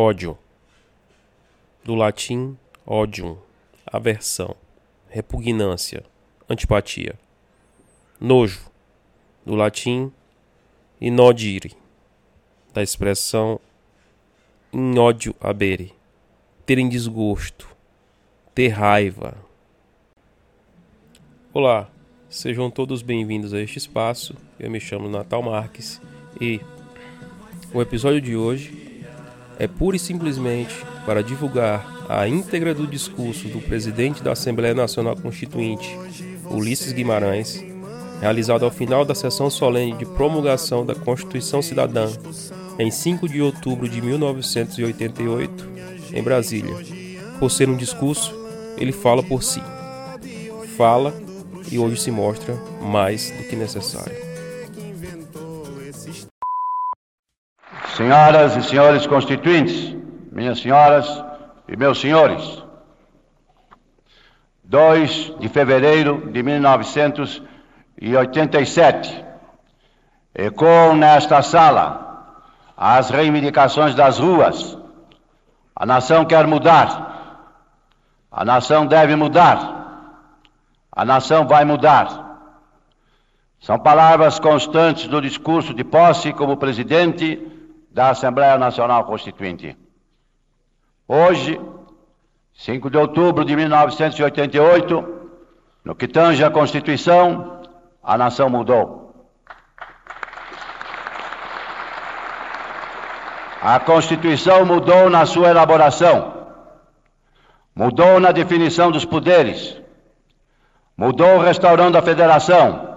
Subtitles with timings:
[0.00, 0.38] Ódio.
[1.82, 2.56] Do latim
[2.86, 3.36] odium,
[3.84, 4.54] aversão,
[5.08, 6.04] repugnância,
[6.48, 7.18] antipatia.
[8.20, 8.70] Nojo.
[9.44, 10.12] Do latim
[11.00, 11.72] inodire,
[12.72, 13.58] da expressão
[14.72, 15.92] in ódio abere,
[16.64, 17.68] ter em desgosto,
[18.54, 19.36] ter raiva.
[21.52, 21.90] Olá,
[22.30, 24.36] sejam todos bem-vindos a este espaço.
[24.60, 26.00] Eu me chamo Natal Marques
[26.40, 26.60] e
[27.74, 28.87] o episódio de hoje
[29.58, 35.16] é pura e simplesmente para divulgar a íntegra do discurso do presidente da Assembleia Nacional
[35.16, 35.98] Constituinte,
[36.50, 37.62] Ulisses Guimarães,
[38.20, 42.08] realizado ao final da sessão solene de promulgação da Constituição Cidadã,
[42.78, 45.68] em 5 de outubro de 1988,
[46.14, 46.74] em Brasília.
[47.38, 48.34] Por ser um discurso,
[48.76, 49.62] ele fala por si.
[50.76, 51.12] Fala
[51.70, 54.27] e hoje se mostra mais do que necessário.
[57.98, 59.92] Senhoras e senhores constituintes,
[60.30, 61.20] minhas senhoras
[61.66, 62.62] e meus senhores,
[64.62, 69.24] 2 de fevereiro de 1987,
[70.32, 72.36] ecoam nesta sala
[72.76, 74.78] as reivindicações das ruas.
[75.74, 77.50] A nação quer mudar,
[78.30, 80.14] a nação deve mudar,
[80.92, 82.46] a nação vai mudar.
[83.58, 87.57] São palavras constantes do discurso de posse como presidente
[87.98, 89.76] da Assembleia Nacional Constituinte.
[91.08, 91.60] Hoje,
[92.54, 95.30] 5 de outubro de 1988,
[95.84, 97.60] no que tange a Constituição,
[98.00, 99.32] a nação mudou.
[103.60, 106.46] A Constituição mudou na sua elaboração,
[107.74, 109.76] mudou na definição dos poderes,
[110.96, 112.96] mudou restaurando a federação,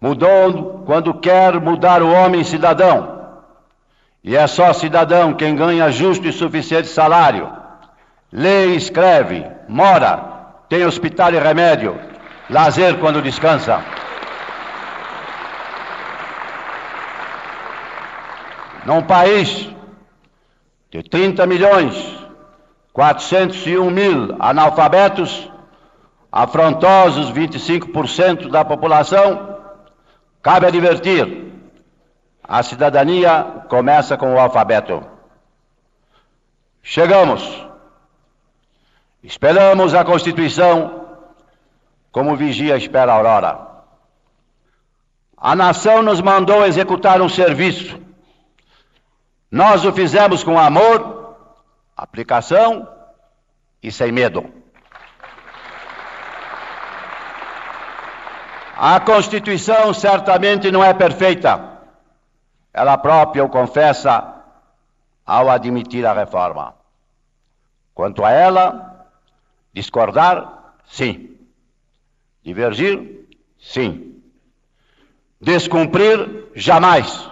[0.00, 3.21] mudou quando quer mudar o homem cidadão
[4.24, 7.52] e é só cidadão quem ganha justo e suficiente salário,
[8.30, 11.98] lê escreve, mora, tem hospital e remédio,
[12.48, 13.82] lazer quando descansa.
[18.86, 19.68] Num país
[20.90, 22.22] de 30 milhões
[22.92, 25.50] 401 mil analfabetos,
[26.30, 29.58] afrontosos 25% da população,
[30.42, 31.51] cabe advertir
[32.42, 35.02] a cidadania começa com o alfabeto.
[36.82, 37.66] Chegamos.
[39.22, 41.06] Esperamos a Constituição
[42.10, 43.66] como vigia espera a aurora.
[45.36, 47.98] A nação nos mandou executar um serviço.
[49.50, 51.36] Nós o fizemos com amor,
[51.96, 52.88] aplicação
[53.82, 54.62] e sem medo.
[58.76, 61.71] A Constituição certamente não é perfeita.
[62.72, 64.34] Ela própria o confessa
[65.26, 66.74] ao admitir a reforma.
[67.94, 69.06] Quanto a ela,
[69.72, 71.36] discordar, sim.
[72.42, 73.26] Divergir,
[73.58, 74.22] sim.
[75.40, 77.30] Descumprir, jamais.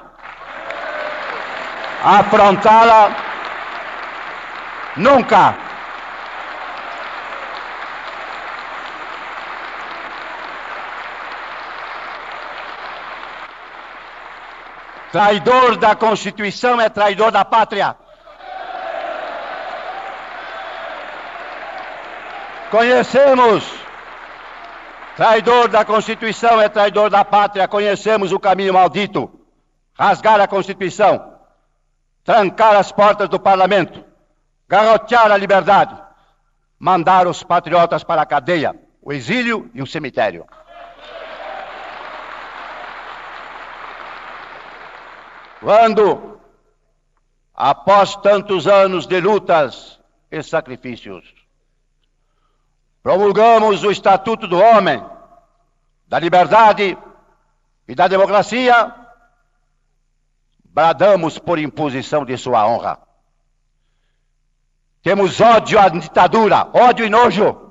[2.03, 3.17] Afrontá-la,
[4.97, 5.69] nunca.
[15.12, 17.97] Traidor da Constituição é traidor da pátria.
[22.71, 23.69] Conhecemos.
[25.16, 27.66] Traidor da Constituição é traidor da pátria.
[27.66, 29.31] Conhecemos o caminho maldito.
[29.99, 31.34] Rasgar a Constituição.
[32.25, 34.04] Trancar as portas do parlamento.
[34.69, 36.00] Garrotear a liberdade.
[36.78, 40.47] Mandar os patriotas para a cadeia, o exílio e o cemitério.
[45.60, 46.41] Quando,
[47.54, 50.00] após tantos anos de lutas
[50.31, 51.34] e sacrifícios,
[53.03, 55.04] promulgamos o Estatuto do Homem,
[56.09, 56.97] da Liberdade
[57.87, 58.94] e da Democracia,
[60.65, 62.99] bradamos por imposição de sua honra.
[65.02, 67.69] Temos ódio à ditadura, ódio e nojo.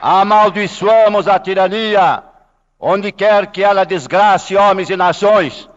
[0.00, 2.22] Amaldiçoamos a tirania
[2.78, 5.68] onde quer que ela desgrace homens e nações,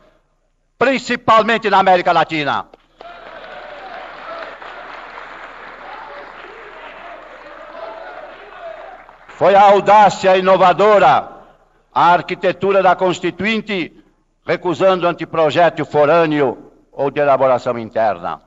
[0.77, 2.67] principalmente na América Latina.
[9.27, 11.29] Foi a audácia inovadora,
[11.93, 13.93] a arquitetura da Constituinte,
[14.45, 18.41] recusando anteprojétil forâneo ou de elaboração interna.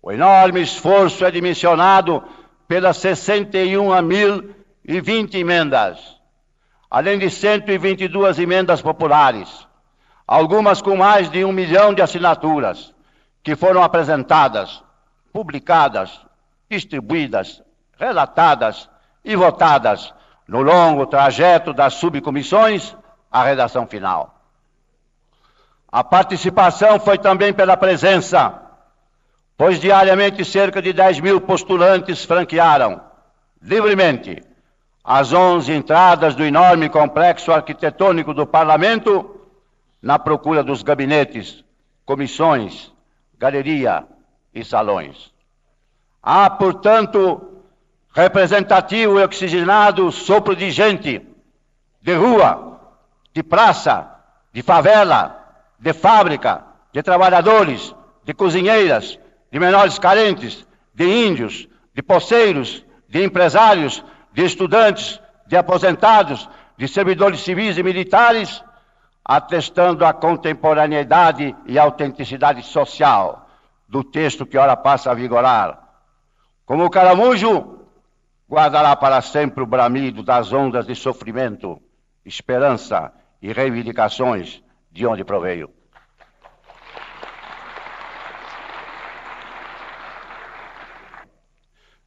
[0.00, 2.22] O enorme esforço é dimensionado
[2.68, 2.98] pelas
[4.88, 6.18] 61.020 emendas,
[6.90, 9.68] além de 122 emendas populares,
[10.26, 12.94] algumas com mais de um milhão de assinaturas,
[13.42, 14.82] que foram apresentadas,
[15.30, 16.18] publicadas,
[16.70, 17.62] distribuídas,
[17.98, 18.88] relatadas
[19.22, 20.14] e votadas
[20.46, 22.96] no longo trajeto das subcomissões
[23.30, 24.40] à redação final.
[25.92, 28.58] A participação foi também pela presença,
[29.54, 33.02] pois diariamente cerca de 10 mil postulantes franquearam,
[33.60, 34.47] livremente,
[35.10, 39.40] as 11 entradas do enorme complexo arquitetônico do parlamento
[40.02, 41.64] na procura dos gabinetes,
[42.04, 42.92] comissões,
[43.38, 44.04] galeria
[44.54, 45.32] e salões.
[46.22, 47.62] Há, portanto,
[48.14, 51.26] representativo e oxigenado sopro de gente,
[52.02, 52.78] de rua,
[53.32, 54.14] de praça,
[54.52, 55.42] de favela,
[55.78, 57.94] de fábrica, de trabalhadores,
[58.24, 59.18] de cozinheiras,
[59.50, 67.40] de menores carentes, de índios, de poceiros, de empresários, de estudantes, de aposentados, de servidores
[67.40, 68.62] civis e militares,
[69.24, 73.48] atestando a contemporaneidade e autenticidade social
[73.88, 75.78] do texto que ora passa a vigorar.
[76.64, 77.78] Como o caramujo,
[78.48, 81.80] guardará para sempre o bramido das ondas de sofrimento,
[82.24, 85.70] esperança e reivindicações de onde proveio.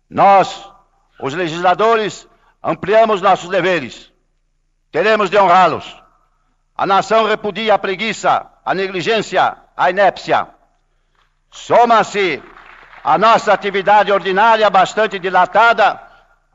[0.09, 0.69] Nós,
[1.21, 2.27] os legisladores,
[2.63, 4.11] ampliamos nossos deveres.
[4.91, 6.01] Teremos de honrá-los.
[6.75, 10.47] A nação repudia a preguiça, a negligência, a inépcia.
[11.51, 12.41] Soma-se
[13.03, 15.99] a nossa atividade ordinária bastante dilatada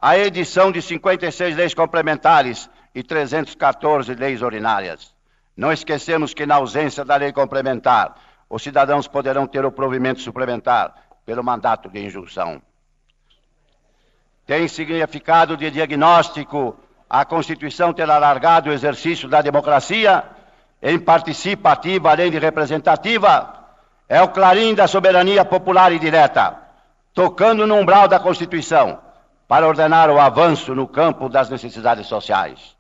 [0.01, 5.15] a edição de 56 leis complementares e 314 leis ordinárias.
[5.57, 8.15] Não esquecemos que, na ausência da lei complementar,
[8.49, 12.61] os cidadãos poderão ter o provimento suplementar pelo mandato de injunção.
[14.47, 16.79] Tem significado de diagnóstico
[17.11, 20.23] a Constituição ter alargado o exercício da democracia
[20.81, 23.55] em participativa além de representativa,
[24.09, 26.57] é o clarim da soberania popular e direta,
[27.13, 29.01] tocando no umbral da Constituição,
[29.49, 32.77] para ordenar o avanço no campo das necessidades sociais.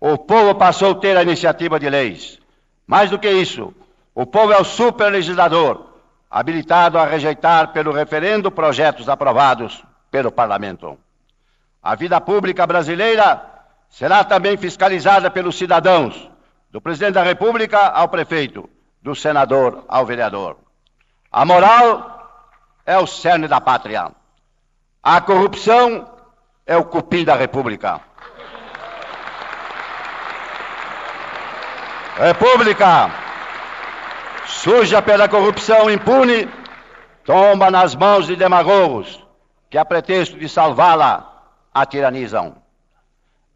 [0.00, 2.38] O povo passou a ter a iniciativa de leis.
[2.84, 3.72] Mais do que isso,
[4.14, 5.86] o povo é o superlegislador,
[6.28, 9.84] habilitado a rejeitar pelo referendo projetos aprovados
[10.16, 10.98] pelo parlamento.
[11.82, 13.38] A vida pública brasileira
[13.90, 16.30] será também fiscalizada pelos cidadãos,
[16.70, 18.66] do presidente da República ao prefeito,
[19.02, 20.56] do senador ao vereador.
[21.30, 22.48] A moral
[22.86, 24.10] é o cerne da pátria.
[25.02, 26.10] A corrupção
[26.64, 28.00] é o cupim da República.
[32.18, 33.10] República,
[34.46, 36.48] suja pela corrupção impune,
[37.22, 39.25] tomba nas mãos de demagogos
[39.76, 41.44] que, a pretexto de salvá-la,
[41.74, 42.56] a tiranizam.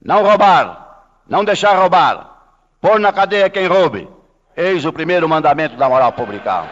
[0.05, 2.43] Não roubar, não deixar roubar,
[2.79, 4.07] pôr na cadeia quem roube.
[4.55, 6.65] Eis o primeiro mandamento da moral pública.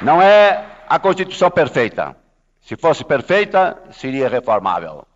[0.00, 2.16] Não é a Constituição perfeita.
[2.62, 5.06] Se fosse perfeita, seria reformável.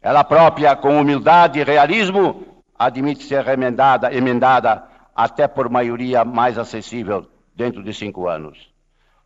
[0.00, 4.84] Ela própria, com humildade e realismo, admite ser remendada, emendada
[5.18, 8.56] até por maioria mais acessível dentro de cinco anos.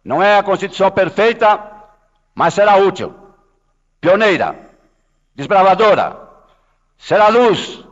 [0.02, 1.60] Não é a Constituição perfeita,
[2.34, 3.14] mas será útil,
[4.00, 4.58] pioneira,
[5.34, 6.18] desbravadora,
[6.96, 7.84] será luz,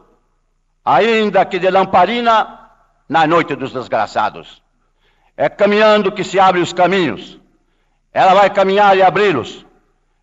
[0.83, 2.71] ainda que de lamparina
[3.07, 4.63] na noite dos desgraçados.
[5.37, 7.39] É caminhando que se abrem os caminhos.
[8.15, 9.67] Ela vai caminhar e abri-los.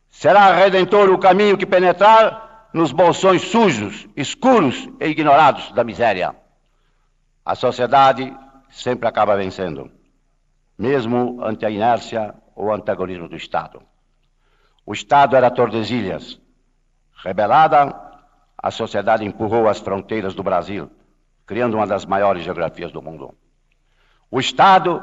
[0.10, 6.36] Será redentor o caminho que penetrar nos bolsões sujos, escuros e ignorados da miséria.
[7.48, 8.36] A sociedade
[8.70, 9.90] sempre acaba vencendo,
[10.78, 13.82] mesmo ante a inércia ou antagonismo do Estado.
[14.86, 16.42] O Estado era Tordesilhas.
[17.24, 17.96] Rebelada,
[18.62, 20.92] a sociedade empurrou as fronteiras do Brasil,
[21.46, 23.34] criando uma das maiores geografias do mundo.
[24.30, 25.02] O Estado,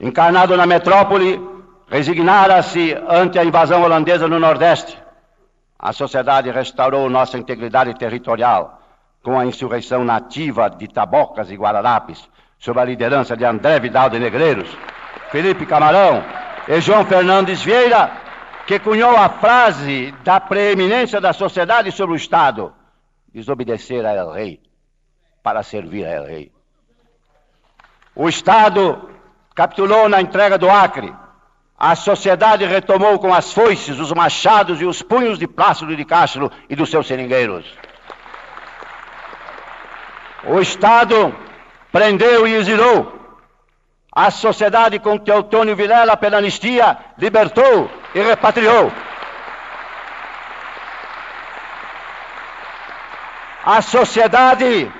[0.00, 1.38] encarnado na metrópole,
[1.88, 4.98] resignara-se ante a invasão holandesa no Nordeste.
[5.78, 8.81] A sociedade restaurou nossa integridade territorial
[9.22, 14.18] com a insurreição nativa de Tabocas e Guararapes, sob a liderança de André Vidal de
[14.18, 14.68] Negreiros,
[15.30, 16.22] Felipe Camarão
[16.68, 18.10] e João Fernandes Vieira,
[18.66, 22.72] que cunhou a frase da preeminência da sociedade sobre o Estado:
[23.32, 24.60] desobedecer a El Rei
[25.42, 26.52] para servir a El Rei.
[28.14, 29.10] O Estado
[29.54, 31.12] capitulou na entrega do Acre,
[31.78, 36.50] a sociedade retomou com as foices, os machados e os punhos de Plácido de Castro
[36.68, 37.66] e dos seus seringueiros.
[40.44, 41.34] O Estado
[41.90, 43.20] prendeu e exilou.
[44.14, 48.92] A sociedade com Teotônio Vilela, pela anistia, libertou e repatriou.
[53.64, 54.90] A sociedade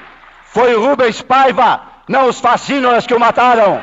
[0.45, 3.83] foi Rubens Paiva, não os fascínoras que o mataram.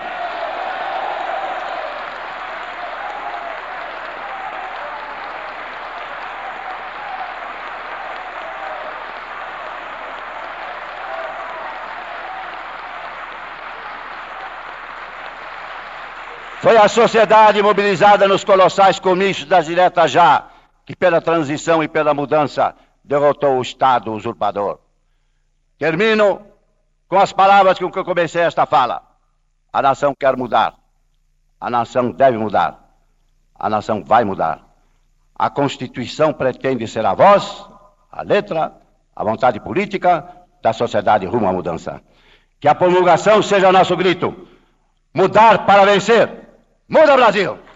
[16.69, 20.49] Foi a sociedade mobilizada nos colossais comícios das diretas já,
[20.85, 24.77] que pela transição e pela mudança derrotou o Estado usurpador.
[25.79, 26.45] Termino
[27.07, 29.01] com as palavras com que eu comecei esta fala.
[29.73, 30.75] A nação quer mudar.
[31.59, 32.79] A nação deve mudar.
[33.55, 34.63] A nação vai mudar.
[35.35, 37.65] A Constituição pretende ser a voz,
[38.11, 38.73] a letra,
[39.15, 40.23] a vontade política
[40.61, 41.99] da sociedade rumo à mudança.
[42.59, 44.47] Que a promulgação seja nosso grito.
[45.11, 46.38] Mudar para vencer.
[46.89, 47.68] Muda Brasil!